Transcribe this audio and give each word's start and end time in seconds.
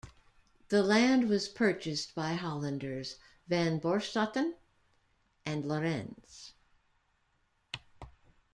The 0.69 0.81
land 0.81 1.29
was 1.29 1.47
purchased 1.47 2.15
by 2.15 2.33
Hollanders, 2.33 3.17
Van 3.47 3.79
Boeschoten 3.79 4.55
and 5.45 5.63
Lorentz. 5.63 6.53